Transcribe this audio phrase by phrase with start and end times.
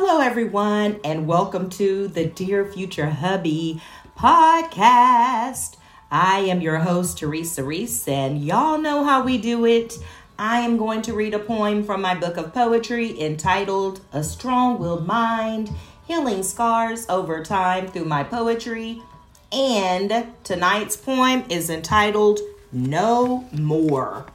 [0.00, 3.82] Hello, everyone, and welcome to the Dear Future Hubby
[4.16, 5.74] podcast.
[6.08, 9.98] I am your host, Teresa Reese, and y'all know how we do it.
[10.38, 14.78] I am going to read a poem from my book of poetry entitled A Strong
[14.78, 15.72] Willed Mind
[16.06, 19.02] Healing Scars Over Time Through My Poetry.
[19.50, 22.38] And tonight's poem is entitled
[22.70, 24.26] No More.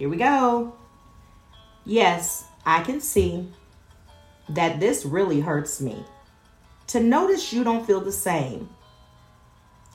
[0.00, 0.74] Here we go.
[1.84, 3.46] Yes, I can see
[4.48, 6.04] that this really hurts me.
[6.88, 8.68] To notice you don't feel the same.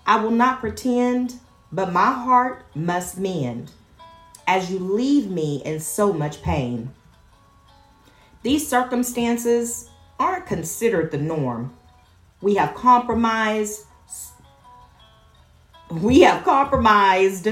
[0.05, 1.35] I will not pretend,
[1.71, 3.71] but my heart must mend
[4.47, 6.93] as you leave me in so much pain.
[8.41, 11.75] These circumstances aren't considered the norm.
[12.41, 13.83] We have compromised.
[15.91, 17.49] We have compromised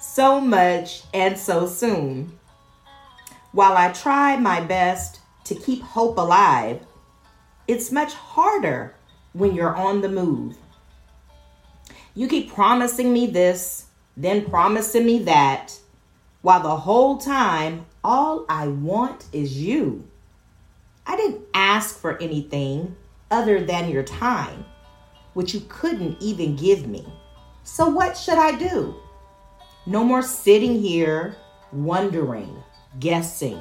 [0.00, 2.32] so much and so soon.
[3.52, 5.17] While I try my best
[5.48, 6.80] to keep hope alive,
[7.66, 8.94] it's much harder
[9.32, 10.56] when you're on the move.
[12.14, 15.78] You keep promising me this, then promising me that,
[16.42, 20.06] while the whole time, all I want is you.
[21.06, 22.94] I didn't ask for anything
[23.30, 24.64] other than your time,
[25.34, 27.06] which you couldn't even give me.
[27.64, 28.94] So, what should I do?
[29.86, 31.36] No more sitting here
[31.72, 32.62] wondering,
[32.98, 33.58] guessing,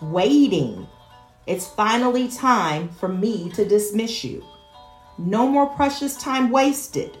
[0.00, 0.86] waiting
[1.46, 4.44] it's finally time for me to dismiss you.
[5.18, 7.18] No more precious time wasted.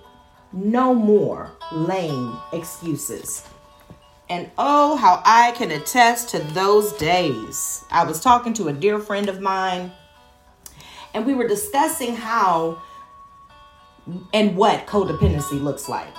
[0.52, 3.46] No more lame excuses.
[4.28, 7.84] And oh, how I can attest to those days.
[7.90, 9.92] I was talking to a dear friend of mine,
[11.12, 12.80] and we were discussing how
[14.32, 16.14] and what codependency looks like.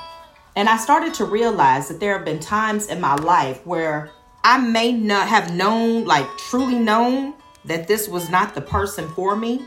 [0.55, 4.11] And I started to realize that there have been times in my life where
[4.43, 7.33] I may not have known, like truly known,
[7.65, 9.65] that this was not the person for me.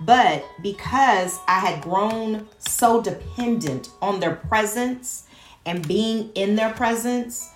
[0.00, 5.26] But because I had grown so dependent on their presence
[5.66, 7.48] and being in their presence,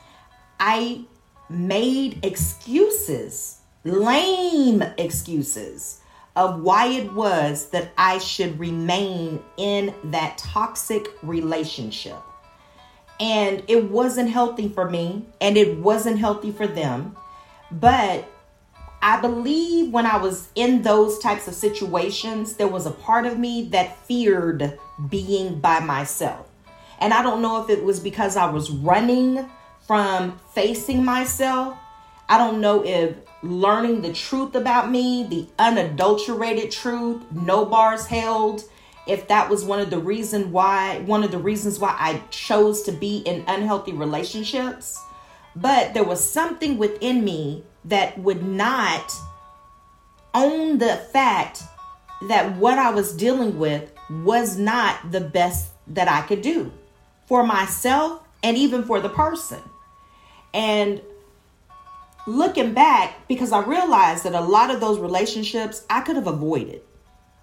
[0.60, 1.04] I
[1.50, 6.00] made excuses, lame excuses,
[6.36, 12.18] of why it was that I should remain in that toxic relationship.
[13.18, 17.16] And it wasn't healthy for me, and it wasn't healthy for them.
[17.72, 18.28] But
[19.00, 23.38] I believe when I was in those types of situations, there was a part of
[23.38, 24.78] me that feared
[25.08, 26.48] being by myself.
[27.00, 29.48] And I don't know if it was because I was running
[29.86, 31.76] from facing myself.
[32.28, 38.64] I don't know if learning the truth about me, the unadulterated truth, no bars held,
[39.06, 42.82] if that was one of the reason why one of the reasons why I chose
[42.82, 45.02] to be in unhealthy relationships.
[45.56, 49.12] But there was something within me that would not
[50.34, 51.62] own the fact
[52.28, 56.72] that what I was dealing with was not the best that I could do
[57.26, 59.60] for myself and even for the person.
[60.54, 61.00] And
[62.26, 66.82] looking back, because I realized that a lot of those relationships I could have avoided.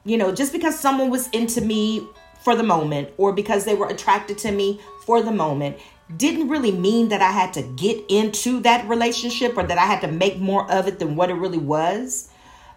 [0.03, 2.07] You know, just because someone was into me
[2.43, 5.77] for the moment or because they were attracted to me for the moment
[6.15, 10.01] didn't really mean that I had to get into that relationship or that I had
[10.01, 12.29] to make more of it than what it really was.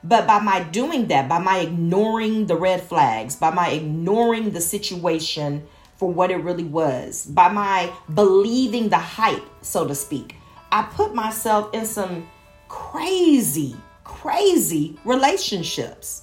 [0.02, 4.60] But by my doing that, by my ignoring the red flags, by my ignoring the
[4.60, 5.66] situation
[5.96, 10.36] for what it really was, by my believing the hype, so to speak,
[10.70, 12.28] I put myself in some
[12.68, 16.22] crazy, crazy relationships.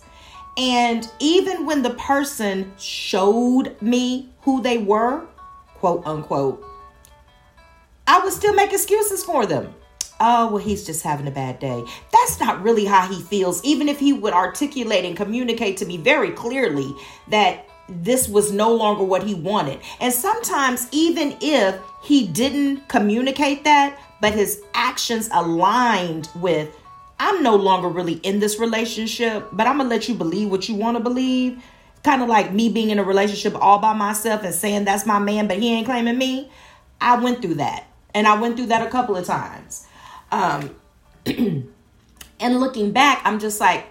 [0.57, 5.25] And even when the person showed me who they were,
[5.75, 6.66] quote unquote,
[8.07, 9.73] I would still make excuses for them.
[10.19, 11.83] Oh, well, he's just having a bad day.
[12.11, 15.97] That's not really how he feels, even if he would articulate and communicate to me
[15.97, 16.93] very clearly
[17.29, 19.79] that this was no longer what he wanted.
[19.99, 26.75] And sometimes, even if he didn't communicate that, but his actions aligned with,
[27.19, 30.75] I'm no longer really in this relationship, but I'm gonna let you believe what you
[30.75, 31.61] wanna believe.
[32.03, 35.19] Kind of like me being in a relationship all by myself and saying that's my
[35.19, 36.51] man, but he ain't claiming me.
[37.01, 37.87] I went through that.
[38.16, 39.85] And I went through that a couple of times.
[40.32, 40.73] Um,
[41.26, 41.70] and
[42.40, 43.88] looking back, I'm just like,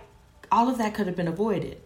[0.51, 1.81] all of that could have been avoided.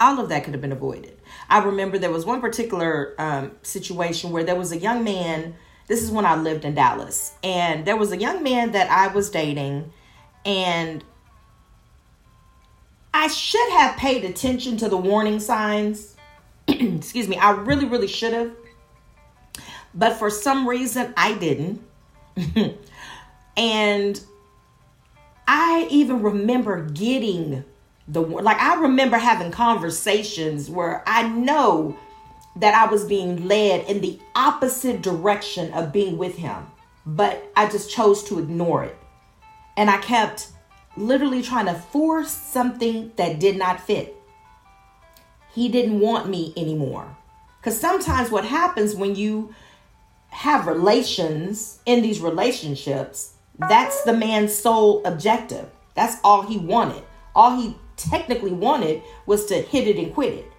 [0.00, 1.20] All of that could have been avoided.
[1.50, 5.54] I remember there was one particular um, situation where there was a young man.
[5.88, 7.34] This is when I lived in Dallas.
[7.44, 9.92] And there was a young man that I was dating.
[10.46, 11.04] And
[13.12, 16.16] I should have paid attention to the warning signs.
[16.66, 17.36] Excuse me.
[17.36, 18.52] I really, really should have.
[19.94, 21.82] But for some reason, I didn't.
[23.56, 24.20] and
[25.46, 27.64] I even remember getting
[28.08, 31.96] the like I remember having conversations where I know
[32.56, 36.66] that I was being led in the opposite direction of being with him,
[37.06, 38.96] but I just chose to ignore it.
[39.76, 40.48] And I kept
[40.96, 44.16] literally trying to force something that did not fit.
[45.54, 47.16] He didn't want me anymore.
[47.58, 49.54] Because sometimes what happens when you
[50.32, 55.68] have relations in these relationships, that's the man's sole objective.
[55.94, 57.02] That's all he wanted.
[57.34, 60.52] All he technically wanted was to hit it and quit it.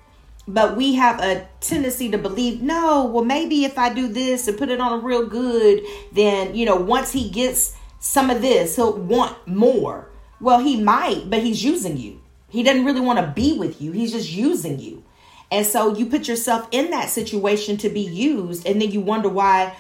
[0.48, 4.58] But we have a tendency to believe, no, well, maybe if I do this and
[4.58, 5.82] put it on a real good,
[6.12, 10.10] then, you know, once he gets some of this, he'll want more.
[10.40, 12.22] Well, he might, but he's using you.
[12.48, 15.03] He doesn't really want to be with you, he's just using you.
[15.54, 19.30] And so you put yourself in that situation to be used, and then you wonder
[19.30, 19.76] why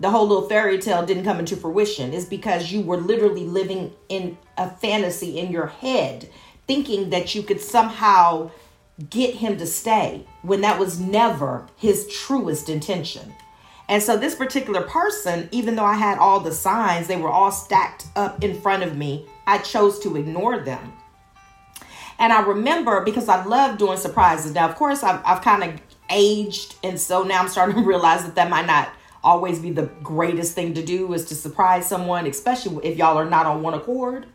[0.00, 2.12] the whole little fairy tale didn't come into fruition.
[2.12, 6.28] Is because you were literally living in a fantasy in your head,
[6.66, 8.50] thinking that you could somehow
[9.10, 13.32] get him to stay when that was never his truest intention.
[13.88, 17.52] And so, this particular person, even though I had all the signs, they were all
[17.52, 20.94] stacked up in front of me, I chose to ignore them.
[22.22, 24.54] And I remember because I love doing surprises.
[24.54, 26.76] Now, of course, I've, I've kind of aged.
[26.84, 28.90] And so now I'm starting to realize that that might not
[29.24, 33.28] always be the greatest thing to do is to surprise someone, especially if y'all are
[33.28, 34.26] not on one accord.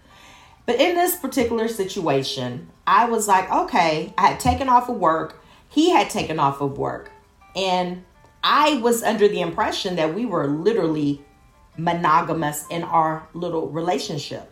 [0.66, 5.42] But in this particular situation, I was like, okay, I had taken off of work.
[5.70, 7.10] He had taken off of work.
[7.56, 8.04] And
[8.44, 11.24] I was under the impression that we were literally
[11.78, 14.52] monogamous in our little relationship.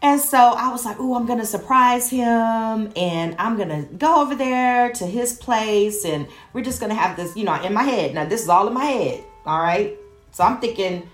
[0.00, 3.82] And so I was like, oh, I'm going to surprise him and I'm going to
[3.94, 7.60] go over there to his place and we're just going to have this, you know,
[7.62, 8.14] in my head.
[8.14, 9.24] Now, this is all in my head.
[9.44, 9.96] All right.
[10.30, 11.08] So I'm thinking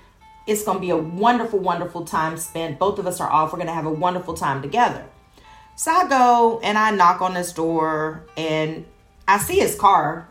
[0.47, 2.79] it's going to be a wonderful, wonderful time spent.
[2.79, 3.53] Both of us are off.
[3.53, 5.07] We're going to have a wonderful time together.
[5.77, 8.85] So I go and I knock on his door and
[9.27, 10.29] I see his car.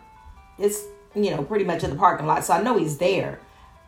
[0.60, 0.84] It's,
[1.16, 2.46] you know, pretty much in the parking lot.
[2.46, 3.40] So I know he's there.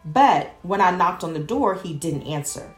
[0.03, 2.73] But when I knocked on the door, he didn't answer.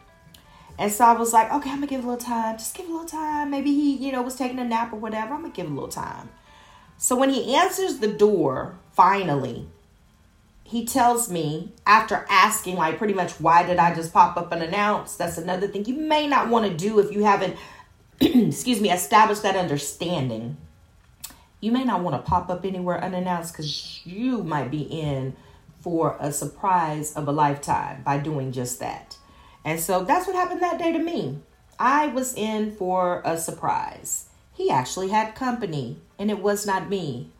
[0.79, 2.57] And so I was like, okay, I'm gonna give a little time.
[2.57, 3.49] Just give a little time.
[3.49, 5.33] Maybe he, you know, was taking a nap or whatever.
[5.33, 6.29] I'm gonna give a little time.
[6.97, 9.67] So when he answers the door, finally,
[10.63, 14.61] he tells me after asking, like, pretty much, why did I just pop up and
[14.61, 15.15] announce?
[15.15, 17.55] That's another thing you may not want to do if you haven't,
[18.19, 20.57] excuse me, established that understanding.
[21.59, 25.35] You may not want to pop up anywhere unannounced because you might be in
[25.81, 29.16] for a surprise of a lifetime by doing just that.
[29.67, 31.39] And so that's what happened that day to me.
[31.77, 34.29] I was in for a surprise.
[34.53, 37.31] He actually had company, and it was not me.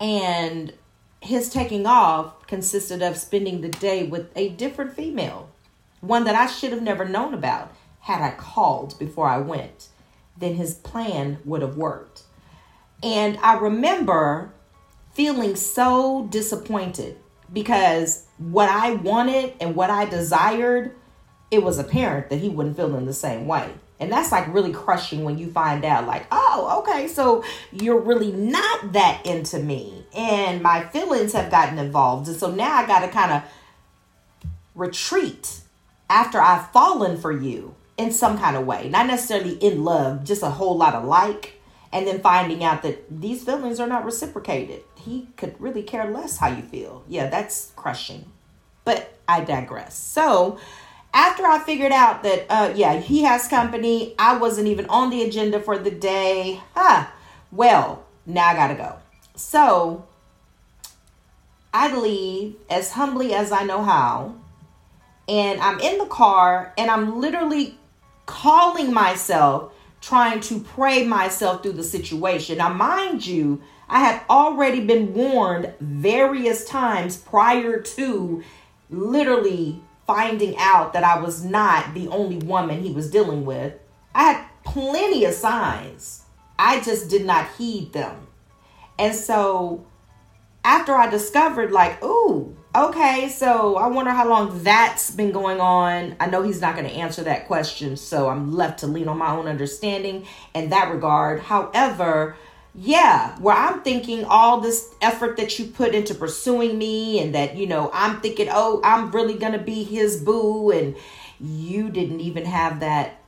[0.00, 0.72] And
[1.20, 5.50] his taking off consisted of spending the day with a different female,
[6.00, 7.70] one that I should have never known about
[8.00, 9.88] had I called before I went.
[10.38, 12.22] Then his plan would have worked.
[13.02, 14.54] And I remember
[15.12, 17.18] feeling so disappointed
[17.52, 20.96] because what I wanted and what I desired
[21.52, 23.70] it was apparent that he wouldn't feel in the same way.
[24.00, 28.32] And that's like really crushing when you find out, like, oh, okay, so you're really
[28.32, 30.06] not that into me.
[30.16, 32.26] And my feelings have gotten involved.
[32.26, 33.42] And so now I got to kind of
[34.74, 35.60] retreat
[36.08, 38.88] after I've fallen for you in some kind of way.
[38.88, 41.60] Not necessarily in love, just a whole lot of like.
[41.92, 44.80] And then finding out that these feelings are not reciprocated.
[44.96, 47.04] He could really care less how you feel.
[47.06, 48.24] Yeah, that's crushing.
[48.84, 49.96] But I digress.
[49.96, 50.58] So,
[51.14, 55.22] after I figured out that, uh, yeah, he has company, I wasn't even on the
[55.22, 56.60] agenda for the day.
[56.74, 57.06] Huh.
[57.50, 58.96] Well, now I gotta go.
[59.34, 60.06] So
[61.74, 64.36] I leave as humbly as I know how.
[65.28, 67.78] And I'm in the car and I'm literally
[68.26, 72.58] calling myself, trying to pray myself through the situation.
[72.58, 78.42] Now, mind you, I had already been warned various times prior to
[78.90, 83.74] literally finding out that I was not the only woman he was dealing with.
[84.14, 86.24] I had plenty of signs.
[86.58, 88.26] I just did not heed them.
[88.98, 89.86] And so
[90.64, 96.16] after I discovered, like, ooh, okay, so I wonder how long that's been going on.
[96.20, 99.18] I know he's not going to answer that question, so I'm left to lean on
[99.18, 101.40] my own understanding in that regard.
[101.40, 102.36] However,
[102.74, 107.56] yeah, where I'm thinking all this effort that you put into pursuing me, and that,
[107.56, 110.96] you know, I'm thinking, oh, I'm really going to be his boo, and
[111.38, 113.20] you didn't even have that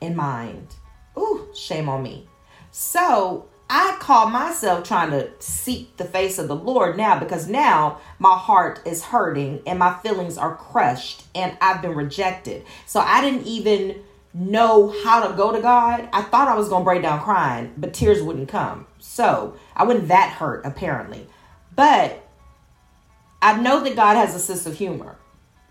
[0.00, 0.74] in mind.
[1.18, 2.28] Ooh, shame on me.
[2.70, 8.00] So I call myself trying to seek the face of the Lord now because now
[8.18, 12.64] my heart is hurting and my feelings are crushed and I've been rejected.
[12.86, 14.04] So I didn't even
[14.36, 17.72] know how to go to God, I thought I was going to break down crying,
[17.76, 18.86] but tears wouldn't come.
[18.98, 21.26] So I wasn't that hurt, apparently.
[21.74, 22.22] But
[23.40, 25.16] I know that God has a sense of humor.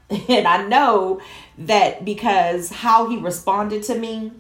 [0.30, 1.20] And I know
[1.58, 4.32] that because how he responded to me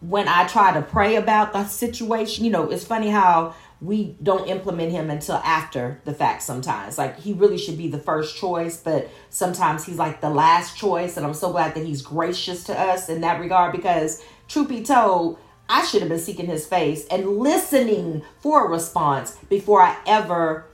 [0.00, 4.48] when I try to pray about the situation, you know, it's funny how we don't
[4.48, 6.98] implement him until after the fact sometimes.
[6.98, 11.16] Like he really should be the first choice, but sometimes he's like the last choice.
[11.16, 14.82] And I'm so glad that he's gracious to us in that regard because, truth be
[14.82, 19.96] told, I should have been seeking his face and listening for a response before I
[20.06, 20.66] ever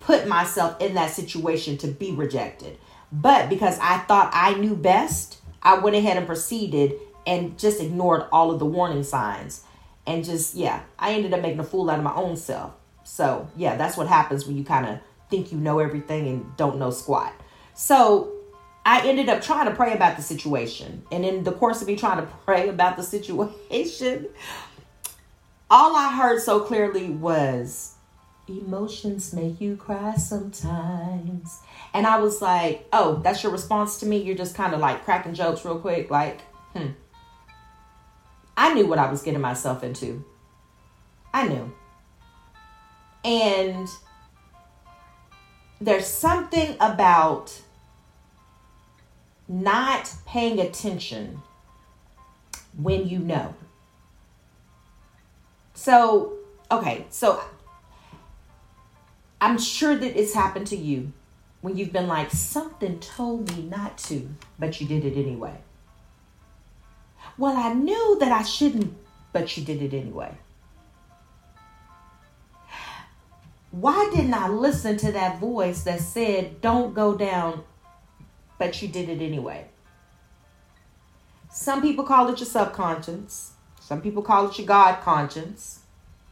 [0.00, 2.78] put myself in that situation to be rejected.
[3.10, 6.94] But because I thought I knew best, I went ahead and proceeded
[7.26, 9.64] and just ignored all of the warning signs
[10.06, 12.72] and just yeah i ended up making a fool out of my own self.
[13.04, 14.98] So yeah that's what happens when you kind of
[15.30, 17.32] think you know everything and don't know squat.
[17.74, 18.32] So
[18.86, 21.02] i ended up trying to pray about the situation.
[21.10, 24.28] And in the course of me trying to pray about the situation
[25.70, 27.94] all i heard so clearly was
[28.46, 31.60] emotions make you cry sometimes.
[31.94, 34.18] And i was like oh that's your response to me?
[34.22, 36.10] You're just kind of like cracking jokes real quick?
[36.10, 36.42] Like
[36.74, 36.88] hmm
[38.56, 40.24] I knew what I was getting myself into.
[41.32, 41.72] I knew.
[43.24, 43.88] And
[45.80, 47.60] there's something about
[49.48, 51.42] not paying attention
[52.76, 53.54] when you know.
[55.74, 56.34] So,
[56.70, 57.42] okay, so
[59.40, 61.12] I'm sure that it's happened to you
[61.60, 65.56] when you've been like, something told me not to, but you did it anyway.
[67.36, 68.94] Well, I knew that I shouldn't,
[69.32, 70.32] but you did it anyway.
[73.70, 77.64] Why didn't I listen to that voice that said, don't go down,
[78.56, 79.66] but you did it anyway?
[81.50, 83.52] Some people call it your subconscious.
[83.80, 85.80] Some people call it your God conscience.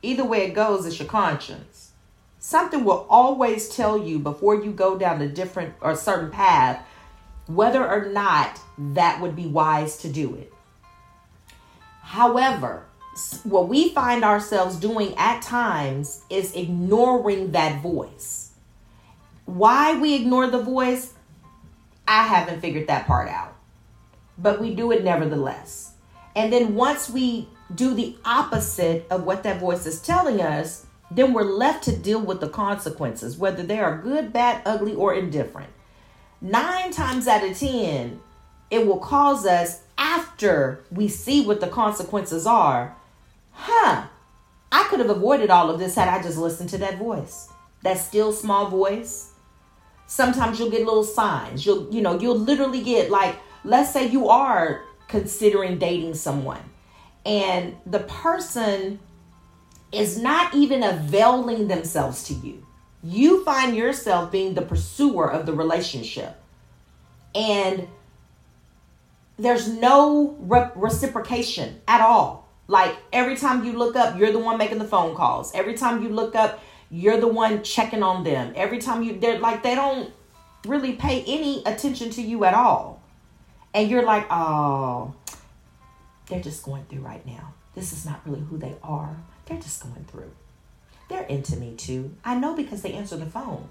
[0.02, 1.92] Either way it goes, it's your conscience.
[2.38, 6.85] Something will always tell you before you go down a different or certain path
[7.47, 10.51] whether or not that would be wise to do it.
[12.02, 12.85] However,
[13.44, 18.52] what we find ourselves doing at times is ignoring that voice.
[19.44, 21.14] Why we ignore the voice,
[22.06, 23.54] I haven't figured that part out.
[24.38, 25.92] But we do it nevertheless.
[26.35, 31.32] And then once we do the opposite of what that voice is telling us, then
[31.32, 35.71] we're left to deal with the consequences, whether they are good, bad, ugly, or indifferent.
[36.40, 38.21] Nine times out of 10,
[38.71, 42.97] it will cause us after we see what the consequences are,
[43.52, 44.06] huh,
[44.73, 47.49] I could have avoided all of this had I just listened to that voice,
[47.85, 49.30] that still small voice.
[50.09, 51.64] Sometimes you'll get little signs.
[51.64, 56.62] You'll, you know, you'll literally get like, let's say you are considering dating someone
[57.25, 58.99] and the person
[59.92, 62.66] is not even availing themselves to you.
[63.04, 66.42] You find yourself being the pursuer of the relationship.
[67.37, 67.87] And
[69.42, 72.49] there's no re- reciprocation at all.
[72.68, 75.52] Like every time you look up, you're the one making the phone calls.
[75.54, 78.52] Every time you look up, you're the one checking on them.
[78.56, 80.12] Every time you they're like they don't
[80.66, 83.02] really pay any attention to you at all.
[83.75, 85.14] And you're like, "Oh,
[86.28, 87.54] they're just going through right now.
[87.75, 89.16] This is not really who they are.
[89.46, 90.30] They're just going through.
[91.08, 92.14] They're into me too.
[92.25, 93.68] I know because they answer the phone.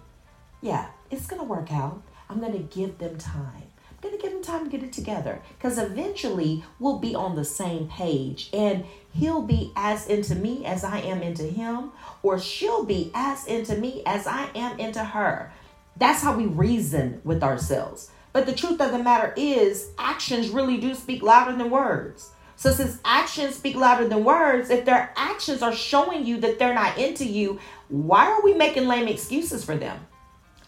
[0.61, 2.01] Yeah, it's going to work out.
[2.29, 3.70] I'm going to give them time
[4.01, 7.45] going to give him time to get it together because eventually we'll be on the
[7.45, 11.91] same page and he'll be as into me as I am into him,
[12.23, 15.53] or she'll be as into me as I am into her.
[15.97, 18.09] That's how we reason with ourselves.
[18.33, 22.31] But the truth of the matter is, actions really do speak louder than words.
[22.55, 26.73] So, since actions speak louder than words, if their actions are showing you that they're
[26.73, 29.99] not into you, why are we making lame excuses for them?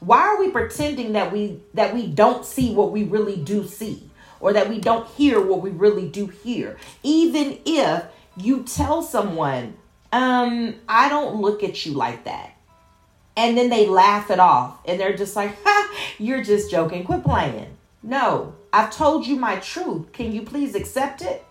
[0.06, 4.10] Why are we pretending that we that we don't see what we really do see
[4.40, 6.78] or that we don't hear what we really do hear?
[7.04, 8.04] Even if
[8.36, 9.76] you tell someone,
[10.12, 12.52] um, I don't look at you like that.
[13.36, 17.04] And then they laugh it off and they're just like, ha, you're just joking.
[17.04, 17.78] Quit playing.
[18.04, 20.12] No, I've told you my truth.
[20.12, 21.44] Can you please accept it?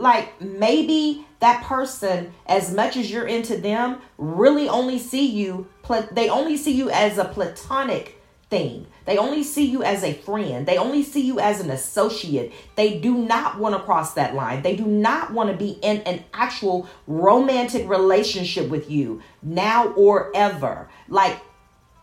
[0.00, 5.68] Like maybe that person, as much as you're into them, really only see you,
[6.12, 8.86] they only see you as a platonic thing.
[9.04, 10.66] They only see you as a friend.
[10.66, 12.52] They only see you as an associate.
[12.76, 14.62] They do not want to cross that line.
[14.62, 20.32] They do not want to be in an actual romantic relationship with you now or
[20.34, 20.88] ever.
[21.08, 21.40] Like,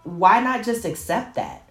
[0.03, 1.66] why not just accept that?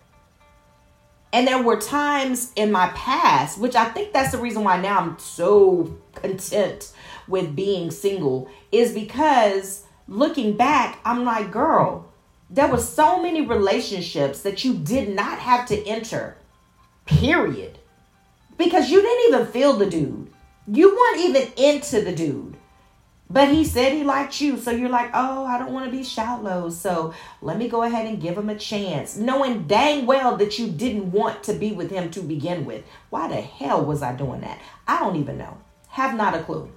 [1.33, 4.99] And there were times in my past, which I think that's the reason why now
[4.99, 6.92] I'm so content
[7.28, 12.11] with being single, is because looking back, I'm like, girl,
[12.49, 16.38] there were so many relationships that you did not have to enter,
[17.04, 17.78] period.
[18.56, 20.33] Because you didn't even feel the dude.
[20.66, 22.56] You weren't even into the dude.
[23.28, 24.56] But he said he liked you.
[24.56, 26.71] So you're like, oh, I don't want to be shallow.
[26.71, 29.16] So let me go ahead and give him a chance.
[29.16, 32.85] Knowing dang well that you didn't want to be with him to begin with.
[33.11, 34.61] Why the hell was I doing that?
[34.87, 35.59] I don't even know.
[35.88, 36.71] Have not a clue.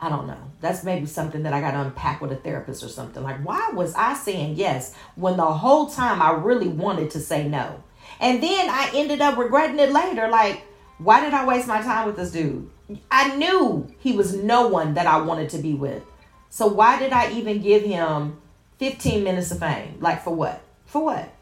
[0.00, 0.38] I don't know.
[0.60, 3.22] That's maybe something that I got to unpack with a therapist or something.
[3.22, 7.46] Like, why was I saying yes when the whole time I really wanted to say
[7.46, 7.82] no?
[8.20, 10.28] And then I ended up regretting it later.
[10.28, 10.62] Like,
[10.98, 12.70] why did I waste my time with this dude?
[13.10, 16.02] I knew he was no one that I wanted to be with.
[16.50, 18.40] So why did I even give him
[18.78, 19.96] 15 minutes of fame?
[20.00, 20.62] Like for what?
[20.86, 21.32] For what?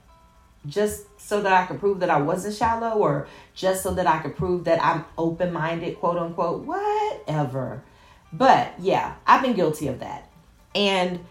[0.67, 4.21] Just so that I could prove that I wasn't shallow or just so that I
[4.21, 7.83] could prove that I'm open minded, quote unquote, whatever.
[8.33, 10.31] But yeah, I've been guilty of that.
[10.75, 11.25] And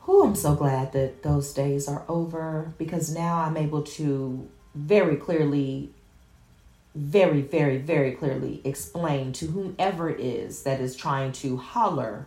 [0.00, 5.16] who I'm so glad that those days are over because now I'm able to very
[5.16, 5.90] clearly
[6.94, 12.26] very, very, very clearly explain to whomever it is that is trying to holler,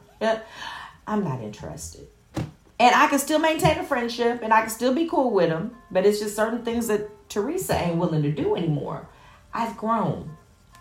[1.08, 2.08] I'm not interested.
[2.36, 5.76] And I can still maintain a friendship and I can still be cool with them,
[5.92, 9.08] but it's just certain things that Teresa ain't willing to do anymore.
[9.54, 10.36] I've grown.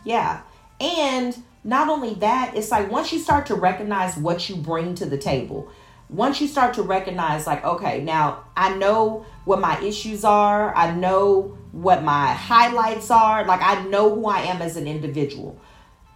[0.04, 0.42] Yeah.
[0.80, 5.06] And not only that, it's like once you start to recognize what you bring to
[5.06, 5.70] the table,
[6.08, 10.92] once you start to recognize, like, okay, now I know what my issues are, I
[10.92, 13.44] know what my highlights are.
[13.44, 15.60] Like I know who I am as an individual.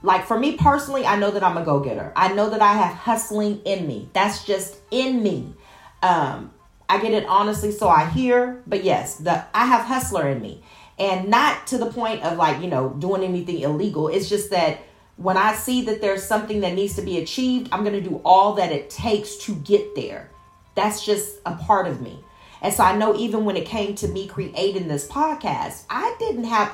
[0.03, 2.13] Like for me personally, I know that I'm a go-getter.
[2.15, 4.09] I know that I have hustling in me.
[4.13, 5.55] That's just in me.
[6.03, 6.53] Um,
[6.89, 10.63] I get it honestly, so I hear, but yes, the I have hustler in me.
[10.99, 14.09] And not to the point of like, you know, doing anything illegal.
[14.09, 14.79] It's just that
[15.17, 18.21] when I see that there's something that needs to be achieved, I'm going to do
[18.25, 20.31] all that it takes to get there.
[20.75, 22.23] That's just a part of me.
[22.63, 26.45] And so I know even when it came to me creating this podcast, I didn't
[26.45, 26.69] have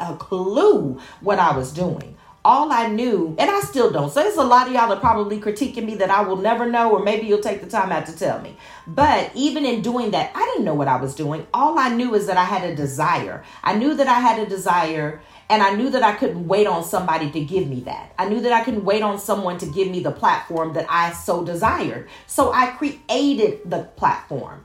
[0.00, 2.16] a, a clue what I was doing.
[2.44, 4.08] All I knew, and I still don't.
[4.08, 6.92] So there's a lot of y'all that probably critiquing me that I will never know,
[6.92, 8.56] or maybe you'll take the time out to tell me.
[8.86, 11.44] But even in doing that, I didn't know what I was doing.
[11.52, 13.42] All I knew is that I had a desire.
[13.64, 16.84] I knew that I had a desire and I knew that I couldn't wait on
[16.84, 18.12] somebody to give me that.
[18.18, 21.12] I knew that I couldn't wait on someone to give me the platform that I
[21.12, 22.08] so desired.
[22.26, 24.64] So I created the platform.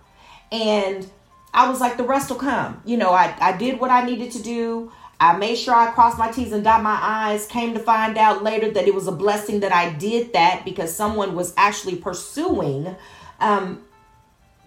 [0.52, 1.10] And
[1.54, 2.82] I was like, the rest will come.
[2.86, 4.92] You know, I, I did what I needed to do.
[5.20, 7.46] I made sure I crossed my T's and dot my I's.
[7.46, 10.96] Came to find out later that it was a blessing that I did that because
[10.96, 12.96] someone was actually pursuing
[13.40, 13.84] um,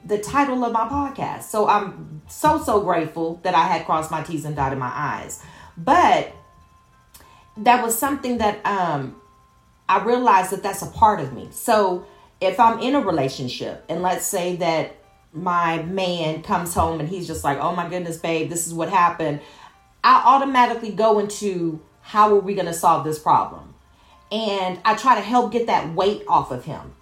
[0.05, 1.45] the title of my podcast.
[1.45, 5.43] So I'm so, so grateful that I had crossed my T's and dotted my I's.
[5.77, 6.33] But
[7.57, 9.21] that was something that um,
[9.89, 11.49] I realized that that's a part of me.
[11.51, 12.07] So
[12.41, 14.97] if I'm in a relationship and let's say that
[15.35, 18.89] my man comes home and he's just like, oh my goodness, babe, this is what
[18.89, 19.41] happened,
[20.03, 23.75] I automatically go into how are we going to solve this problem?
[24.31, 26.95] And I try to help get that weight off of him.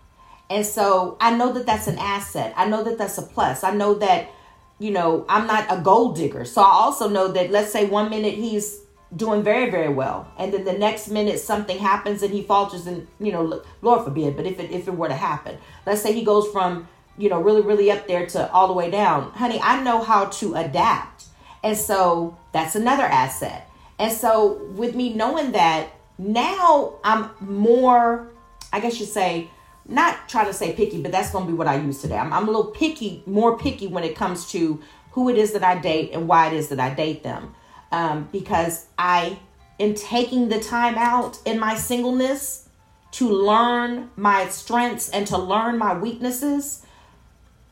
[0.48, 2.54] And so I know that that's an asset.
[2.56, 3.64] I know that that's a plus.
[3.64, 4.30] I know that,
[4.78, 6.44] you know, I'm not a gold digger.
[6.44, 8.80] So I also know that, let's say one minute he's
[9.14, 10.30] doing very, very well.
[10.38, 14.36] And then the next minute something happens and he falters and, you know, Lord forbid,
[14.36, 17.40] but if it, if it were to happen, let's say he goes from you know,
[17.40, 19.30] really, really up there to all the way down.
[19.32, 21.24] Honey, I know how to adapt.
[21.62, 23.68] And so that's another asset.
[23.98, 28.30] And so with me knowing that, now I'm more,
[28.72, 29.48] I guess you say,
[29.88, 32.16] not trying to say picky, but that's going to be what I use today.
[32.16, 34.80] I'm, I'm a little picky, more picky when it comes to
[35.12, 37.54] who it is that I date and why it is that I date them.
[37.90, 39.38] Um, because I
[39.78, 42.68] am taking the time out in my singleness
[43.12, 46.86] to learn my strengths and to learn my weaknesses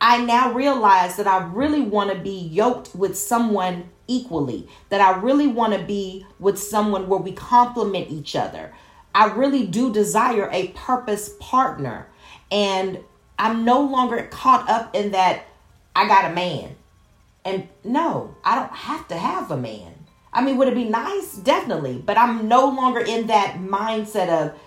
[0.00, 5.20] I now realize that I really want to be yoked with someone equally, that I
[5.20, 8.72] really want to be with someone where we complement each other.
[9.14, 12.08] I really do desire a purpose partner.
[12.50, 13.00] And
[13.38, 15.44] I'm no longer caught up in that
[15.94, 16.76] I got a man.
[17.44, 19.94] And no, I don't have to have a man.
[20.32, 21.34] I mean, would it be nice?
[21.36, 22.02] Definitely.
[22.04, 24.58] But I'm no longer in that mindset of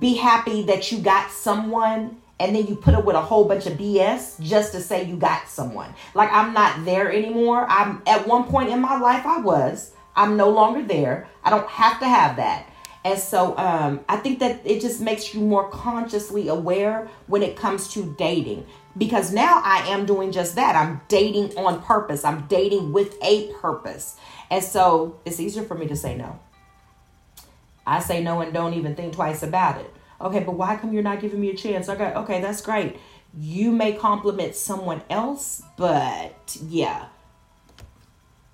[0.00, 3.66] be happy that you got someone and then you put up with a whole bunch
[3.66, 5.92] of BS just to say you got someone.
[6.14, 7.66] Like I'm not there anymore.
[7.68, 9.92] I'm at one point in my life I was.
[10.14, 11.28] I'm no longer there.
[11.44, 12.68] I don't have to have that.
[13.04, 17.56] And so um, I think that it just makes you more consciously aware when it
[17.56, 18.66] comes to dating.
[18.96, 20.74] Because now I am doing just that.
[20.74, 24.16] I'm dating on purpose, I'm dating with a purpose.
[24.50, 26.38] And so it's easier for me to say no.
[27.86, 29.94] I say no and don't even think twice about it.
[30.20, 31.88] Okay, but why come you're not giving me a chance?
[31.88, 32.98] Okay, okay, that's great.
[33.38, 37.06] You may complement someone else, but yeah,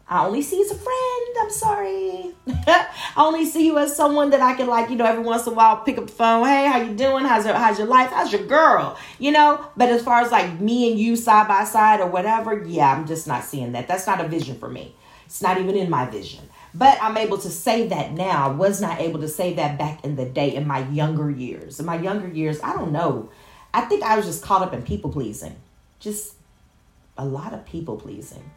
[0.07, 1.37] I only see you as a friend.
[1.41, 2.35] I'm sorry.
[2.67, 5.55] I only see you as someone that I can like, you know, every once in
[5.55, 6.47] a while pick up the phone.
[6.47, 7.25] Hey, how you doing?
[7.25, 8.11] How's your how's your life?
[8.11, 8.99] How's your girl?
[9.19, 12.63] You know, but as far as like me and you side by side or whatever,
[12.65, 13.89] yeah, I'm just not seeing that.
[13.89, 14.95] That's not a vision for me.
[15.25, 16.51] It's not even in my vision.
[16.75, 18.49] But I'm able to say that now.
[18.49, 21.79] I was not able to say that back in the day in my younger years.
[21.79, 23.31] In my younger years, I don't know.
[23.73, 25.57] I think I was just caught up in people pleasing.
[26.01, 26.35] Just
[27.17, 28.51] a lot of people pleasing.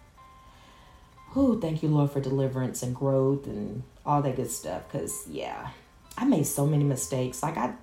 [1.36, 4.84] Oh, thank you, Lord, for deliverance and growth and all that good stuff.
[4.92, 5.70] Because, yeah,
[6.18, 7.44] I made so many mistakes.
[7.44, 7.74] Like, I,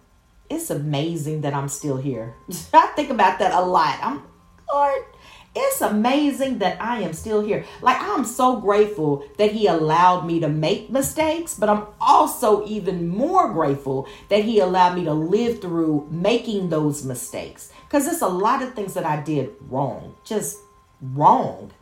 [0.50, 2.34] it's amazing that I'm still here.
[2.72, 3.98] I think about that a lot.
[4.02, 4.22] I'm,
[4.72, 5.04] Lord,
[5.54, 7.64] it's amazing that I am still here.
[7.80, 13.08] Like, I'm so grateful that He allowed me to make mistakes, but I'm also even
[13.08, 17.72] more grateful that He allowed me to live through making those mistakes.
[17.86, 20.58] Because it's a lot of things that I did wrong, just
[21.00, 21.72] wrong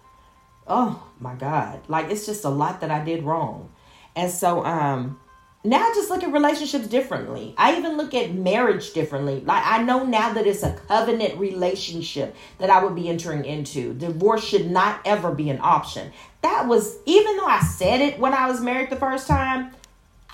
[0.66, 1.80] oh my God.
[1.88, 3.70] Like it's just a lot that I did wrong.
[4.14, 5.20] And so um
[5.64, 7.54] now I just look at relationships differently.
[7.56, 9.40] I even look at marriage differently.
[9.40, 13.94] Like I know now that it's a covenant relationship that I would be entering into.
[13.94, 16.12] Divorce should not ever be an option.
[16.42, 19.72] That was even though I said it when I was married the first time,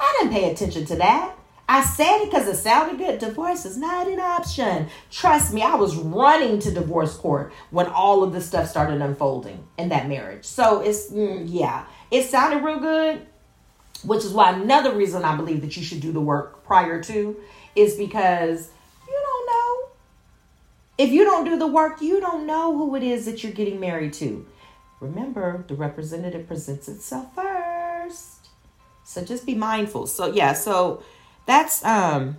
[0.01, 1.35] I didn't pay attention to that.
[1.71, 3.19] I said it because it sounded good.
[3.19, 4.89] Divorce is not an option.
[5.11, 9.69] Trust me, I was running to divorce court when all of this stuff started unfolding
[9.77, 10.47] in that marriage.
[10.47, 13.27] So it's, mm, yeah, it sounded real good,
[14.05, 17.37] which is why another reason I believe that you should do the work prior to
[17.75, 18.71] is because
[19.07, 19.89] you don't know.
[20.99, 23.81] If you don't do the work, you don't know who it is that you're getting
[23.81, 24.47] married to.
[25.01, 28.49] Remember, the representative presents itself first.
[29.05, 30.07] So just be mindful.
[30.07, 31.03] So, yeah, so
[31.47, 32.37] that's um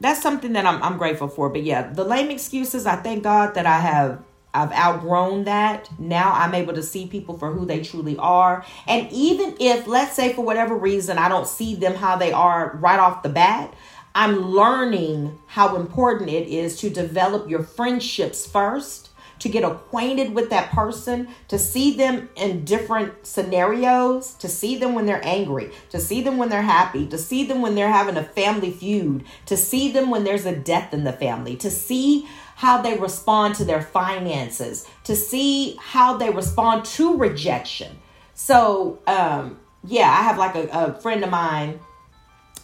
[0.00, 1.48] that's something that I'm I'm grateful for.
[1.48, 4.22] But yeah, the lame excuses, I thank God that I have
[4.54, 5.88] I've outgrown that.
[5.98, 8.64] Now I'm able to see people for who they truly are.
[8.86, 12.76] And even if let's say for whatever reason I don't see them how they are
[12.80, 13.74] right off the bat,
[14.14, 19.08] I'm learning how important it is to develop your friendships first
[19.40, 24.94] to get acquainted with that person, to see them in different scenarios, to see them
[24.94, 28.16] when they're angry, to see them when they're happy, to see them when they're having
[28.16, 32.26] a family feud, to see them when there's a death in the family, to see
[32.58, 37.96] how they respond to their finances, to see how they respond to rejection.
[38.34, 41.78] So, um, yeah, I have like a, a friend of mine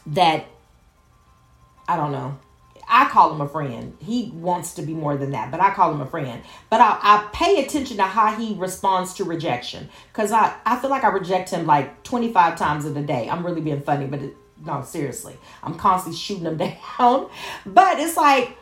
[0.07, 0.47] that
[1.87, 2.37] I don't know.
[2.89, 3.97] I call him a friend.
[4.01, 6.43] He wants to be more than that, but I call him a friend.
[6.71, 10.91] But I, I pay attention to how he responds to rejection because I, I feel
[10.91, 13.29] like I reject him like 25 times in a day.
[13.31, 15.37] I'm really being funny, but it, no, seriously.
[15.63, 16.57] I'm constantly shooting him
[16.99, 17.31] down.
[17.65, 18.57] But it's like,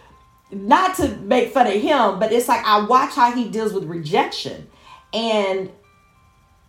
[0.53, 3.85] not to make fun of him, but it's like I watch how he deals with
[3.85, 4.69] rejection.
[5.13, 5.71] And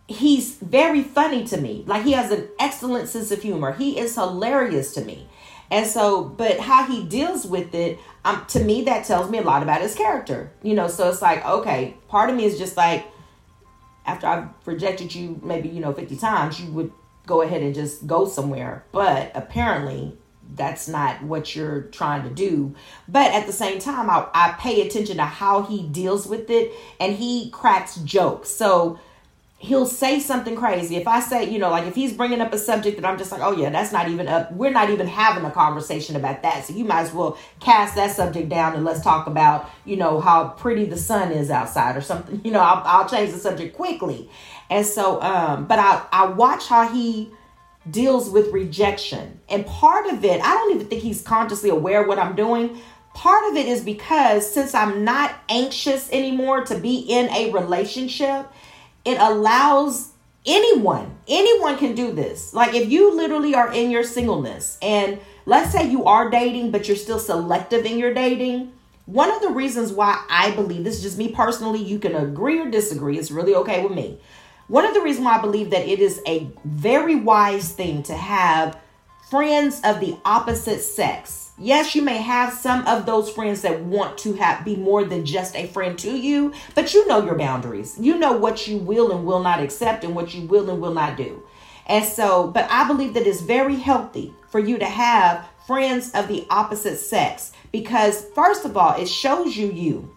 [0.08, 1.84] he's very funny to me.
[1.86, 3.72] Like he has an excellent sense of humor.
[3.72, 5.28] He is hilarious to me.
[5.70, 9.42] And so, but how he deals with it, um, to me, that tells me a
[9.42, 10.52] lot about his character.
[10.62, 13.06] You know, so it's like, okay, part of me is just like,
[14.06, 16.92] after I've rejected you maybe, you know, 50 times, you would
[17.26, 18.84] go ahead and just go somewhere.
[18.92, 20.18] But apparently,
[20.54, 22.74] that's not what you're trying to do.
[23.08, 26.72] But at the same time, I, I pay attention to how he deals with it
[27.00, 28.50] and he cracks jokes.
[28.50, 28.98] So,
[29.64, 30.96] he'll say something crazy.
[30.96, 33.32] If I say, you know, like if he's bringing up a subject that I'm just
[33.32, 34.52] like, oh yeah, that's not even up.
[34.52, 36.66] We're not even having a conversation about that.
[36.66, 40.20] So you might as well cast that subject down and let's talk about, you know,
[40.20, 42.34] how pretty the sun is outside or something.
[42.44, 44.28] You know, I'll, I'll change the subject quickly.
[44.68, 47.30] And so, um, but I, I watch how he
[47.90, 49.40] deals with rejection.
[49.48, 52.80] And part of it, I don't even think he's consciously aware of what I'm doing.
[53.14, 58.50] Part of it is because since I'm not anxious anymore to be in a relationship,
[59.04, 60.12] it allows
[60.46, 62.52] anyone, anyone can do this.
[62.54, 66.88] Like if you literally are in your singleness and let's say you are dating, but
[66.88, 68.72] you're still selective in your dating.
[69.06, 72.58] One of the reasons why I believe this is just me personally, you can agree
[72.60, 73.18] or disagree.
[73.18, 74.18] It's really okay with me.
[74.68, 78.14] One of the reasons why I believe that it is a very wise thing to
[78.14, 78.78] have
[79.30, 84.18] friends of the opposite sex Yes, you may have some of those friends that want
[84.18, 87.96] to have be more than just a friend to you, but you know your boundaries.
[87.98, 90.94] You know what you will and will not accept and what you will and will
[90.94, 91.44] not do.
[91.86, 96.26] And so, but I believe that it's very healthy for you to have friends of
[96.26, 100.13] the opposite sex because, first of all, it shows you you.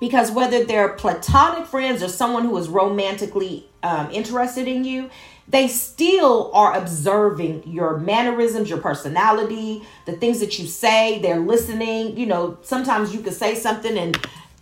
[0.00, 5.10] Because whether they're platonic friends or someone who is romantically um, interested in you,
[5.50, 11.20] they still are observing your mannerisms, your personality, the things that you say.
[11.20, 12.16] They're listening.
[12.16, 14.16] You know, sometimes you can say something and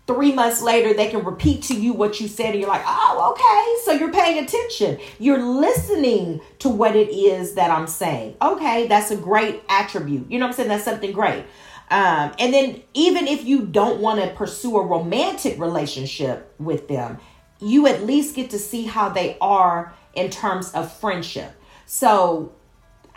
[0.06, 3.32] three months later they can repeat to you what you said and you're like oh
[3.32, 3.84] okay.
[3.84, 4.98] So you're paying attention.
[5.18, 8.34] You're listening to what it is that i'm saying.
[8.40, 10.30] Okay that's a great attribute.
[10.30, 10.68] You know what i'm saying?
[10.70, 11.44] That's something great
[11.90, 17.18] um, and then even if you don't want to pursue a romantic relationship with them
[17.60, 21.52] you at least get to see how they are in terms of friendship
[21.86, 22.52] so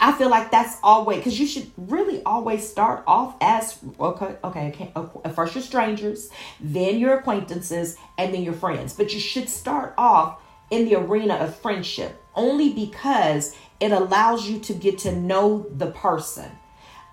[0.04, 4.92] I feel like that's always because you should really always start off as okay, okay,
[4.96, 5.32] okay.
[5.32, 8.94] First, your strangers, then your acquaintances, and then your friends.
[8.94, 14.60] But you should start off in the arena of friendship only because it allows you
[14.60, 16.50] to get to know the person.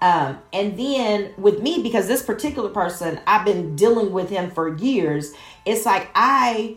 [0.01, 4.77] Um, and then with me, because this particular person, I've been dealing with him for
[4.77, 5.33] years,
[5.65, 6.77] it's like I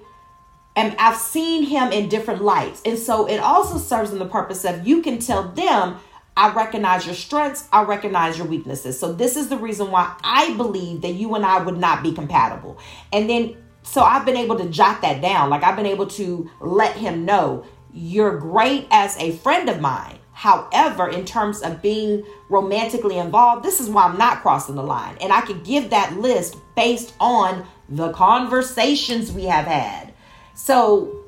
[0.75, 2.81] am, I've seen him in different lights.
[2.83, 5.97] And so it also serves in the purpose of you can tell them,
[6.35, 8.97] I recognize your strengths, I recognize your weaknesses.
[8.99, 12.13] So this is the reason why I believe that you and I would not be
[12.13, 12.79] compatible.
[13.11, 15.49] And then so I've been able to jot that down.
[15.49, 20.17] Like I've been able to let him know you're great as a friend of mine.
[20.41, 25.15] However, in terms of being romantically involved, this is why I'm not crossing the line.
[25.21, 30.15] And I could give that list based on the conversations we have had.
[30.55, 31.25] So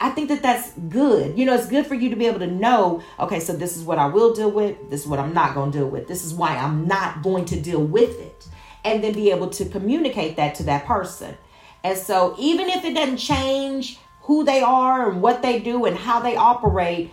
[0.00, 1.38] I think that that's good.
[1.38, 3.82] You know, it's good for you to be able to know, okay, so this is
[3.82, 6.24] what I will deal with, this is what I'm not going to deal with, this
[6.24, 8.48] is why I'm not going to deal with it.
[8.86, 11.36] And then be able to communicate that to that person.
[11.84, 15.94] And so, even if it doesn't change who they are and what they do and
[15.94, 17.10] how they operate,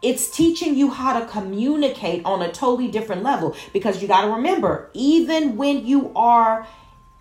[0.00, 4.32] it's teaching you how to communicate on a totally different level because you got to
[4.32, 6.66] remember, even when you are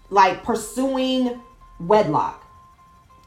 [0.09, 1.41] like pursuing
[1.79, 2.43] wedlock,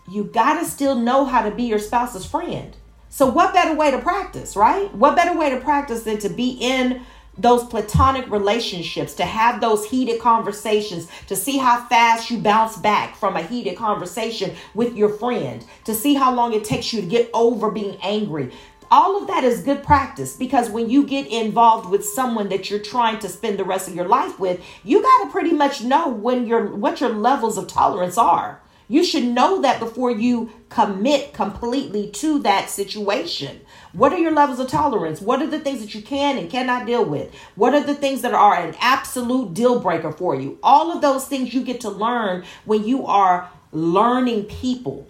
[0.08, 2.76] you got to still know how to be your spouse's friend.
[3.08, 4.92] So, what better way to practice, right?
[4.94, 7.02] What better way to practice than to be in
[7.36, 13.16] those platonic relationships, to have those heated conversations, to see how fast you bounce back
[13.16, 17.06] from a heated conversation with your friend, to see how long it takes you to
[17.06, 18.52] get over being angry.
[18.92, 22.80] All of that is good practice because when you get involved with someone that you're
[22.80, 26.08] trying to spend the rest of your life with, you got to pretty much know
[26.08, 28.60] when your what your levels of tolerance are.
[28.88, 33.60] You should know that before you commit completely to that situation.
[33.92, 35.20] What are your levels of tolerance?
[35.20, 37.32] What are the things that you can and cannot deal with?
[37.54, 40.58] What are the things that are an absolute deal breaker for you?
[40.60, 45.06] All of those things you get to learn when you are learning people.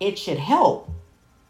[0.00, 0.90] It should help,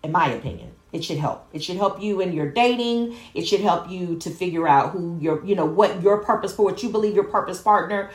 [0.02, 0.72] in my opinion.
[0.92, 1.46] It should help.
[1.52, 3.16] It should help you in your dating.
[3.32, 6.64] It should help you to figure out who your, you know, what your purpose for,
[6.64, 8.10] what you believe your purpose partner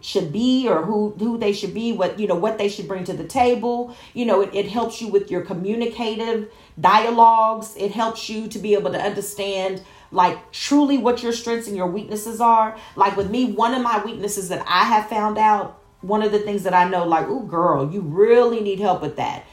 [0.00, 3.02] should be or who who they should be what you know what they should bring
[3.02, 8.28] to the table you know it, it helps you with your communicative dialogues it helps
[8.28, 12.76] you to be able to understand like truly what your strengths and your weaknesses are
[12.94, 16.38] like with me one of my weaknesses that i have found out one of the
[16.38, 19.44] things that i know like oh girl you really need help with that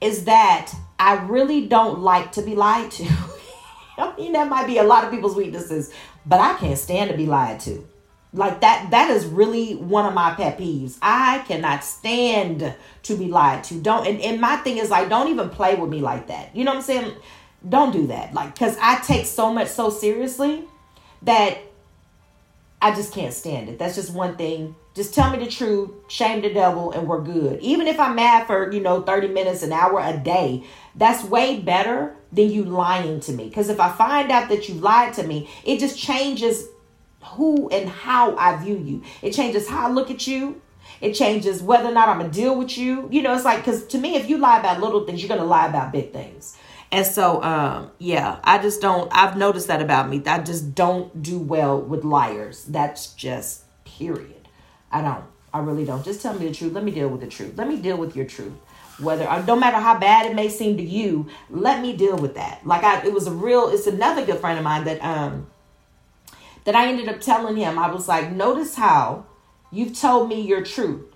[0.00, 3.04] is that i really don't like to be lied to
[3.98, 5.92] i mean that might be a lot of people's weaknesses
[6.26, 7.86] but i can't stand to be lied to
[8.32, 10.98] like that that is really one of my pet peeves.
[11.02, 13.74] I cannot stand to be lied to.
[13.74, 16.54] Don't and, and my thing is like don't even play with me like that.
[16.54, 17.12] You know what I'm saying?
[17.68, 18.32] Don't do that.
[18.32, 20.64] Like cuz I take so much so seriously
[21.22, 21.58] that
[22.80, 23.78] I just can't stand it.
[23.78, 24.76] That's just one thing.
[24.94, 27.60] Just tell me the truth, shame the devil, and we're good.
[27.60, 30.64] Even if I'm mad for, you know, 30 minutes, an hour a day,
[30.96, 33.48] that's way better than you lying to me.
[33.48, 36.66] Because if I find out that you lied to me, it just changes
[37.22, 39.02] who and how I view you.
[39.22, 40.60] It changes how I look at you.
[41.00, 43.08] It changes whether or not I'm gonna deal with you.
[43.12, 45.48] You know, it's like because to me, if you lie about little things, you're gonna
[45.48, 46.56] lie about big things.
[46.92, 49.08] And so, um, yeah, I just don't.
[49.14, 50.22] I've noticed that about me.
[50.26, 52.64] I just don't do well with liars.
[52.64, 54.39] That's just period.
[54.90, 55.24] I don't.
[55.52, 56.04] I really don't.
[56.04, 56.72] Just tell me the truth.
[56.72, 57.54] Let me deal with the truth.
[57.56, 58.52] Let me deal with your truth.
[59.00, 62.34] Whether uh, no matter how bad it may seem to you, let me deal with
[62.34, 62.66] that.
[62.66, 63.68] Like I, it was a real.
[63.68, 65.46] It's another good friend of mine that um
[66.64, 69.24] that I ended up telling him, I was like, notice how
[69.72, 71.06] you've told me your truth.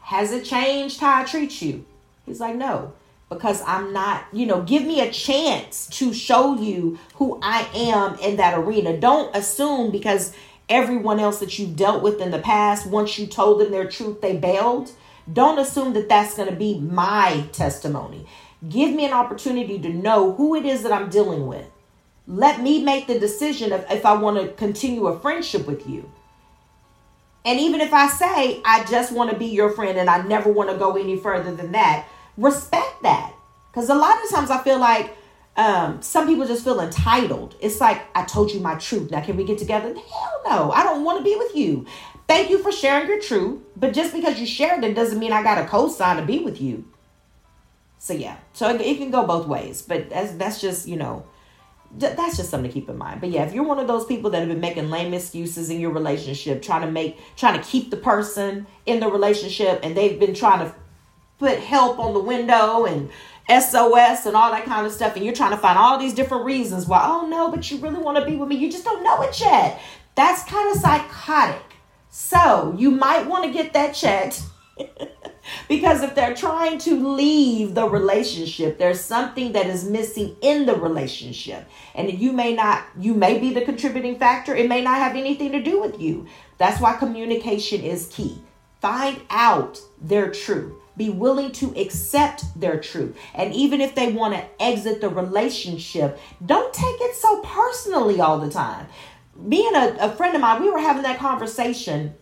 [0.00, 1.84] Has it changed how I treat you?
[2.26, 2.92] He's like, no,
[3.28, 8.18] because I'm not, you know, give me a chance to show you who I am
[8.18, 8.96] in that arena.
[8.96, 10.32] Don't assume because
[10.68, 14.20] everyone else that you've dealt with in the past, once you told them their truth,
[14.20, 14.92] they bailed.
[15.32, 18.26] Don't assume that that's going to be my testimony
[18.68, 21.66] Give me an opportunity to know who it is that I'm dealing with.
[22.28, 26.10] Let me make the decision of if I want to continue a friendship with you.
[27.44, 30.52] And even if I say, I just want to be your friend and I never
[30.52, 33.34] want to go any further than that, respect that.
[33.70, 35.16] Because a lot of times I feel like
[35.56, 37.56] um, some people just feel entitled.
[37.60, 39.10] It's like, I told you my truth.
[39.10, 39.94] Now, can we get together?
[39.94, 40.72] Hell no.
[40.72, 41.86] I don't want to be with you.
[42.26, 43.60] Thank you for sharing your truth.
[43.76, 46.38] But just because you shared it doesn't mean I got a co sign to be
[46.38, 46.84] with you.
[47.98, 48.38] So, yeah.
[48.54, 49.82] So it, it can go both ways.
[49.82, 51.26] But that's, that's just, you know,
[51.94, 53.20] that's just something to keep in mind.
[53.20, 55.78] But yeah, if you're one of those people that have been making lame excuses in
[55.78, 60.18] your relationship, trying to make, trying to keep the person in the relationship, and they've
[60.18, 60.74] been trying to
[61.38, 63.10] put help on the window and
[63.48, 66.44] SOS and all that kind of stuff, and you're trying to find all these different
[66.44, 69.02] reasons why, oh no, but you really want to be with me, you just don't
[69.02, 69.80] know it yet.
[70.14, 71.62] That's kind of psychotic.
[72.10, 74.42] So you might want to get that checked.
[75.68, 80.74] because if they're trying to leave the relationship, there's something that is missing in the
[80.74, 81.66] relationship.
[81.94, 84.54] And you may not, you may be the contributing factor.
[84.54, 86.26] It may not have anything to do with you.
[86.58, 88.38] That's why communication is key.
[88.80, 90.74] Find out their truth.
[90.96, 93.16] Be willing to accept their truth.
[93.34, 98.38] And even if they want to exit the relationship, don't take it so personally all
[98.38, 98.86] the time.
[99.48, 102.14] Being a, a friend of mine, we were having that conversation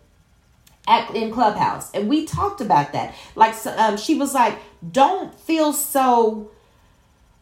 [0.87, 4.59] at in clubhouse and we talked about that like um, she was like
[4.91, 6.51] don't feel so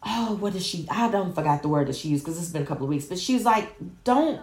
[0.04, 2.62] oh what is she i don't forgot the word that she used because it's been
[2.62, 4.42] a couple of weeks but she's like don't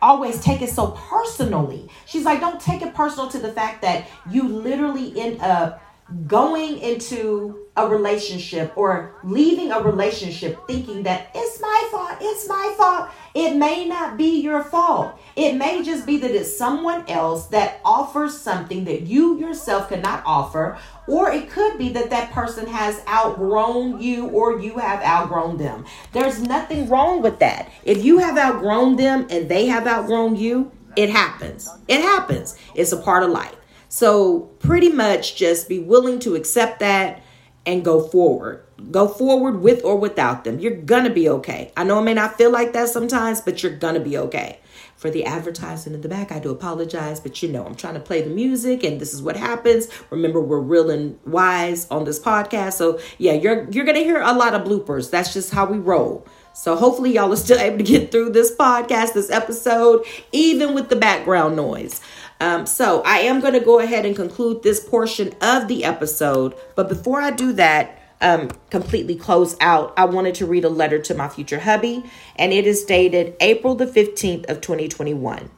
[0.00, 4.06] always take it so personally she's like don't take it personal to the fact that
[4.30, 5.82] you literally end up
[6.26, 12.74] going into a relationship or leaving a relationship thinking that it's my fault, it's my
[12.76, 13.10] fault.
[13.34, 15.18] It may not be your fault.
[15.36, 20.22] It may just be that it's someone else that offers something that you yourself cannot
[20.26, 25.58] offer, or it could be that that person has outgrown you or you have outgrown
[25.58, 25.84] them.
[26.12, 27.70] There's nothing wrong with that.
[27.84, 31.70] If you have outgrown them and they have outgrown you, it happens.
[31.86, 32.58] It happens.
[32.74, 33.54] It's a part of life.
[33.88, 37.22] So, pretty much just be willing to accept that
[37.68, 38.64] and go forward.
[38.90, 40.58] Go forward with or without them.
[40.58, 41.72] You're gonna be okay.
[41.76, 44.60] I know it may not feel like that sometimes, but you're gonna be okay.
[44.96, 48.00] For the advertising in the back, I do apologize, but you know, I'm trying to
[48.00, 49.88] play the music and this is what happens.
[50.10, 52.72] Remember, we're real and wise on this podcast.
[52.74, 55.10] So yeah, you're you're gonna hear a lot of bloopers.
[55.10, 56.26] That's just how we roll.
[56.54, 60.88] So hopefully y'all are still able to get through this podcast, this episode, even with
[60.88, 62.00] the background noise.
[62.40, 66.54] Um, so I am going to go ahead and conclude this portion of the episode.
[66.76, 70.98] But before I do that, um, completely close out, I wanted to read a letter
[71.00, 72.04] to my future hubby,
[72.36, 75.50] and it is dated April the 15th of 2021.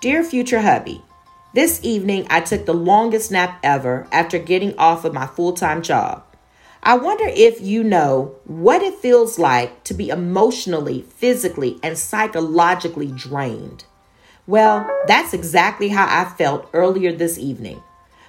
[0.00, 1.02] Dear future hubby,
[1.54, 5.82] this evening I took the longest nap ever after getting off of my full time
[5.82, 6.24] job.
[6.82, 13.08] I wonder if you know what it feels like to be emotionally, physically, and psychologically
[13.08, 13.84] drained.
[14.48, 17.82] Well, that's exactly how I felt earlier this evening.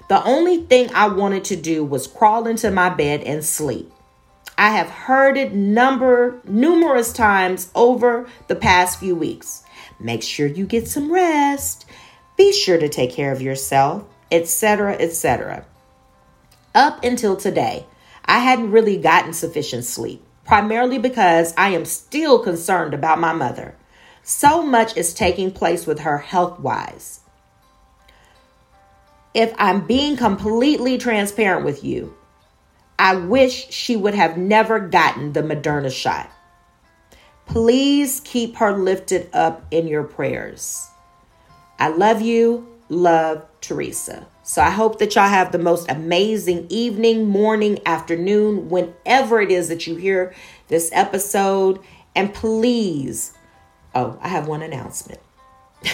[0.10, 3.90] The only thing I wanted to do was crawl into my bed and sleep.
[4.58, 9.64] I have heard it number numerous times over the past few weeks.
[9.98, 11.86] Make sure you get some rest.
[12.36, 15.64] Be sure to take care of yourself, etc., etc.
[16.76, 17.86] Up until today,
[18.26, 23.78] I hadn't really gotten sufficient sleep, primarily because I am still concerned about my mother.
[24.30, 27.22] So much is taking place with her health wise.
[29.34, 32.16] If I'm being completely transparent with you,
[33.00, 36.30] I wish she would have never gotten the Moderna shot.
[37.48, 40.88] Please keep her lifted up in your prayers.
[41.80, 42.68] I love you.
[42.88, 44.28] Love, Teresa.
[44.44, 49.70] So I hope that y'all have the most amazing evening, morning, afternoon, whenever it is
[49.70, 50.36] that you hear
[50.68, 51.80] this episode.
[52.16, 53.34] And please
[53.96, 55.20] Oh, I have one announcement.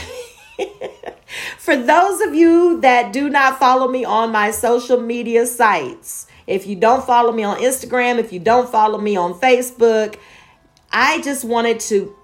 [1.58, 6.68] For those of you that do not follow me on my social media sites, if
[6.68, 10.18] you don't follow me on Instagram, if you don't follow me on Facebook,
[10.92, 12.16] I just wanted to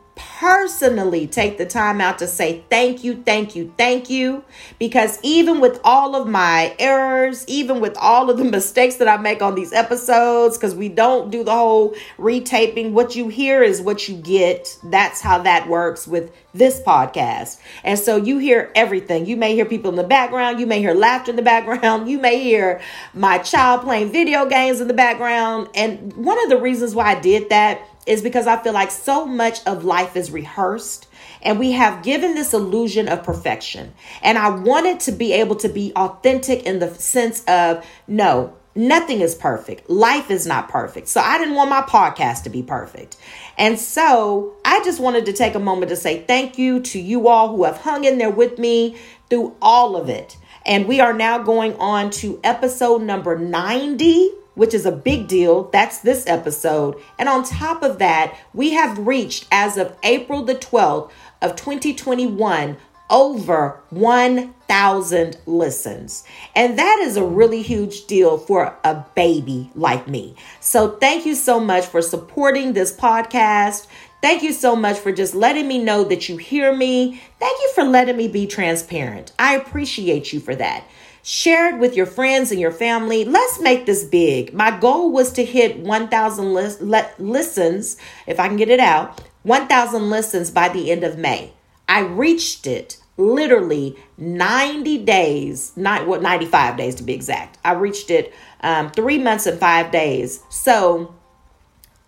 [0.41, 4.43] personally take the time out to say thank you, thank you, thank you.
[4.79, 9.17] Because even with all of my errors, even with all of the mistakes that I
[9.17, 13.83] make on these episodes, because we don't do the whole retaping, what you hear is
[13.83, 14.79] what you get.
[14.85, 17.59] That's how that works with this podcast.
[17.83, 19.27] And so you hear everything.
[19.27, 22.17] You may hear people in the background, you may hear laughter in the background, you
[22.17, 22.81] may hear
[23.13, 25.69] my child playing video games in the background.
[25.75, 29.25] And one of the reasons why I did that is because I feel like so
[29.25, 31.07] much of life is rehearsed
[31.41, 33.93] and we have given this illusion of perfection.
[34.21, 39.21] And I wanted to be able to be authentic in the sense of no, nothing
[39.21, 39.89] is perfect.
[39.89, 41.07] Life is not perfect.
[41.07, 43.17] So I didn't want my podcast to be perfect.
[43.57, 47.27] And so I just wanted to take a moment to say thank you to you
[47.27, 48.97] all who have hung in there with me
[49.29, 50.37] through all of it.
[50.65, 55.63] And we are now going on to episode number 90, which is a big deal.
[55.71, 57.01] That's this episode.
[57.17, 62.77] And on top of that, we have reached, as of April the 12th of 2021,
[63.09, 66.23] over 1,000 listens.
[66.55, 70.35] And that is a really huge deal for a baby like me.
[70.61, 73.87] So thank you so much for supporting this podcast.
[74.21, 77.21] Thank you so much for just letting me know that you hear me.
[77.39, 79.33] Thank you for letting me be transparent.
[79.37, 80.85] I appreciate you for that.
[81.23, 83.23] Share it with your friends and your family.
[83.23, 84.53] Let's make this big.
[84.53, 89.21] My goal was to hit 1,000 lis- le- listens, if I can get it out,
[89.43, 91.53] 1,000 listens by the end of May.
[91.87, 97.57] I reached it literally 90 days, not what 95 days to be exact.
[97.63, 100.41] I reached it um, three months and five days.
[100.49, 101.13] So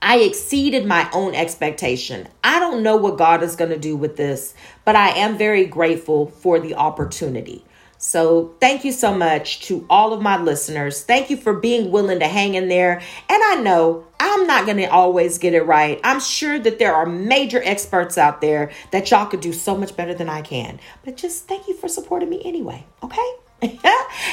[0.02, 2.28] I exceeded my own expectation.
[2.44, 4.54] I don't know what God is going to do with this,
[4.86, 7.64] but I am very grateful for the opportunity.
[8.06, 11.04] So, thank you so much to all of my listeners.
[11.04, 13.02] Thank you for being willing to hang in there.
[13.30, 16.02] And I know I'm not going to always get it right.
[16.04, 19.96] I'm sure that there are major experts out there that y'all could do so much
[19.96, 20.82] better than I can.
[21.06, 22.86] But just thank you for supporting me anyway.
[23.04, 23.36] Okay?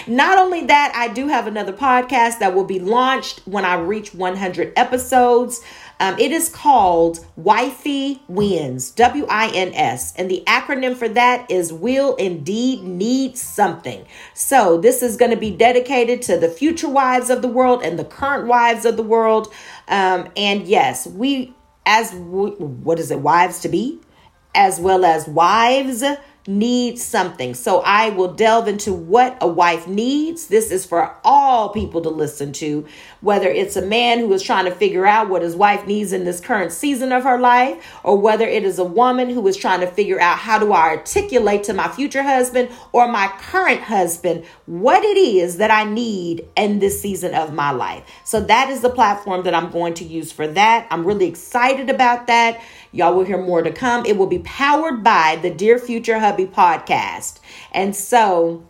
[0.09, 4.13] Not only that, I do have another podcast that will be launched when I reach
[4.13, 5.63] 100 episodes.
[6.01, 10.15] Um, it is called Wifey Wins, W I N S.
[10.17, 14.07] And the acronym for that is Will Indeed Need Something.
[14.35, 17.99] So, this is going to be dedicated to the future wives of the world and
[17.99, 19.53] the current wives of the world.
[19.89, 24.01] Um, and yes, we, as what is it, wives to be,
[24.55, 26.03] as well as wives
[26.47, 27.55] needs something.
[27.55, 30.47] So I will delve into what a wife needs.
[30.47, 32.87] This is for all people to listen to,
[33.21, 36.25] whether it's a man who is trying to figure out what his wife needs in
[36.25, 39.81] this current season of her life, or whether it is a woman who is trying
[39.81, 44.45] to figure out how do I articulate to my future husband or my current husband
[44.67, 48.05] what it is that I need in this season of my life.
[48.25, 50.87] So that is the platform that I'm going to use for that.
[50.91, 52.61] I'm really excited about that.
[52.93, 54.05] Y'all will hear more to come.
[54.05, 57.39] It will be powered by the Dear Future Hubby podcast.
[57.73, 58.67] And so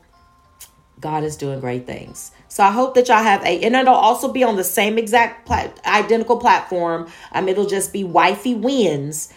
[1.00, 2.32] God is doing great things.
[2.48, 5.46] So I hope that y'all have a, and it'll also be on the same exact
[5.46, 7.08] plat, identical platform.
[7.32, 9.32] Um, it'll just be Wifey Wins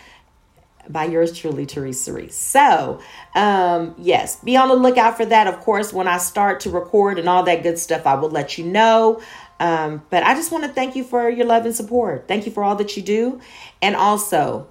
[0.89, 2.35] by yours truly, Teresa Reese.
[2.35, 2.99] So,
[3.35, 5.47] um, yes, be on the lookout for that.
[5.47, 8.57] Of course, when I start to record and all that good stuff, I will let
[8.57, 9.21] you know.
[9.59, 12.27] Um, but I just want to thank you for your love and support.
[12.27, 13.39] Thank you for all that you do.
[13.81, 14.67] And also,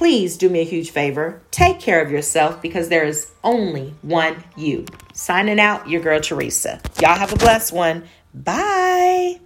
[0.00, 1.42] please do me a huge favor.
[1.50, 4.86] Take care of yourself because there is only one you.
[5.12, 6.80] Signing out, your girl Teresa.
[7.02, 8.04] Y'all have a blessed one.
[8.32, 9.40] Bye.